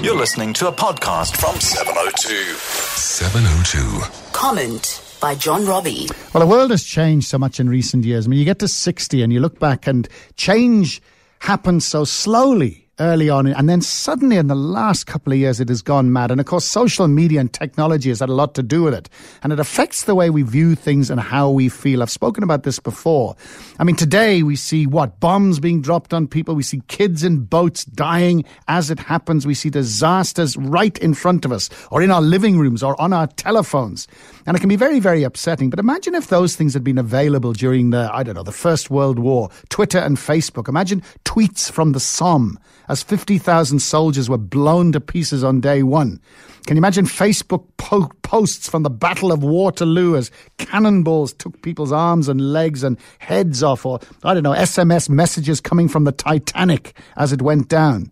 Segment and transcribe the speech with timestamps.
[0.00, 2.34] You're listening to a podcast from 702.
[2.56, 4.32] 702.
[4.32, 6.08] Comment by John Robbie.
[6.32, 8.26] Well, the world has changed so much in recent years.
[8.26, 11.00] I mean, you get to 60 and you look back and change
[11.40, 15.68] happens so slowly early on, and then suddenly in the last couple of years, it
[15.68, 16.30] has gone mad.
[16.30, 19.08] And of course, social media and technology has had a lot to do with it,
[19.42, 22.02] and it affects the way we view things and how we feel.
[22.02, 23.34] I've spoken about this before.
[23.78, 27.40] I mean, today we see what bombs being dropped on people, we see kids in
[27.40, 32.10] boats dying as it happens, we see disasters right in front of us, or in
[32.10, 34.06] our living rooms, or on our telephones,
[34.46, 35.70] and it can be very, very upsetting.
[35.70, 38.90] But imagine if those things had been available during the, I don't know, the First
[38.90, 40.68] World War, Twitter and Facebook.
[40.68, 42.58] Imagine tweets from the Somme
[42.92, 46.20] as 50,000 soldiers were blown to pieces on day one.
[46.66, 51.92] Can you imagine Facebook po- posts from the Battle of Waterloo as cannonballs took people's
[51.92, 56.12] arms and legs and heads off, or I don't know, SMS messages coming from the
[56.12, 58.10] Titanic as it went down?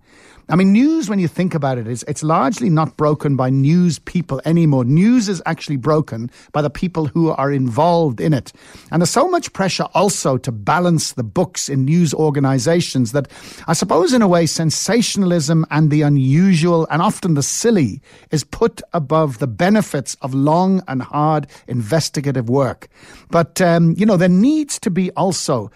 [0.50, 4.00] I mean, news, when you think about it, is it's largely not broken by news
[4.00, 4.84] people anymore.
[4.84, 8.52] News is actually broken by the people who are involved in it.
[8.90, 13.28] And there's so much pressure also to balance the books in news organizations that
[13.68, 18.82] I suppose, in a way, sensationalism and the unusual and often the silly is put
[18.92, 22.88] above the benefits of long and hard investigative work.
[23.30, 25.70] But, um, you know, there needs to be also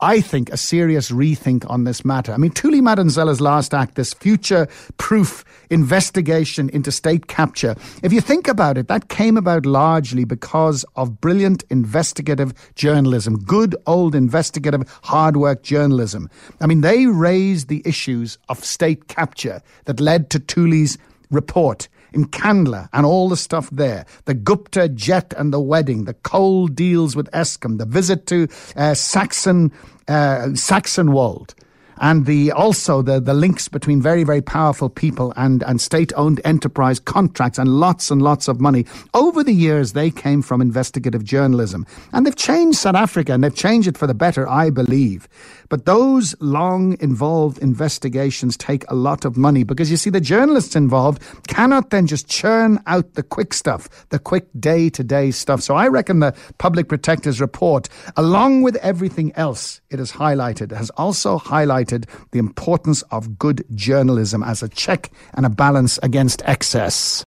[0.00, 2.32] I think, a serious rethink on this matter.
[2.32, 8.20] I mean, Thuli Madonsela's last act, this future proof investigation into state capture, if you
[8.20, 14.88] think about it, that came about largely because of brilliant investigative journalism, good old investigative
[15.02, 16.30] hard work journalism.
[16.60, 20.96] I mean, they raised the issues of state capture that led to Thuli's
[21.30, 24.06] report Nkandla and all the stuff there.
[24.24, 28.94] The Gupta jet and the wedding, the coal deals with Eskom, the visit to uh,
[28.94, 29.72] Saxon
[30.08, 31.54] uh, Saxonwald
[32.00, 36.40] and the also the, the links between very very powerful people and and state owned
[36.44, 38.86] enterprise contracts and lots and lots of money.
[39.14, 41.86] Over the years they came from investigative journalism.
[42.12, 45.28] And they've changed South Africa and they've changed it for the better I believe.
[45.68, 50.74] But those long involved investigations take a lot of money because you see the journalists
[50.76, 55.60] involved cannot then just churn out the quick stuff the quick day to day stuff.
[55.62, 60.90] So I reckon the public protector's report along with everything else it has highlighted has
[60.90, 61.38] also
[61.88, 66.94] highlighted the importance of good journalism as a check and a balance against excess.